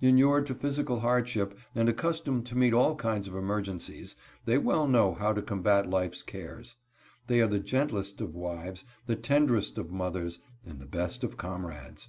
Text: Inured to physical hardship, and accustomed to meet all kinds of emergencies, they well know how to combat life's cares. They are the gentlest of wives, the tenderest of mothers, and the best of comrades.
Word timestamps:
Inured 0.00 0.46
to 0.46 0.54
physical 0.54 1.00
hardship, 1.00 1.58
and 1.74 1.90
accustomed 1.90 2.46
to 2.46 2.56
meet 2.56 2.72
all 2.72 2.94
kinds 2.96 3.28
of 3.28 3.34
emergencies, 3.36 4.14
they 4.46 4.56
well 4.56 4.88
know 4.88 5.12
how 5.12 5.34
to 5.34 5.42
combat 5.42 5.90
life's 5.90 6.22
cares. 6.22 6.76
They 7.26 7.42
are 7.42 7.48
the 7.48 7.60
gentlest 7.60 8.22
of 8.22 8.34
wives, 8.34 8.86
the 9.04 9.16
tenderest 9.16 9.76
of 9.76 9.90
mothers, 9.90 10.38
and 10.64 10.78
the 10.80 10.86
best 10.86 11.22
of 11.22 11.36
comrades. 11.36 12.08